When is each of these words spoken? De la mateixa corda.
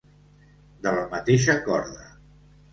De 0.87 0.95
la 0.95 1.05
mateixa 1.13 1.59
corda. 1.71 2.11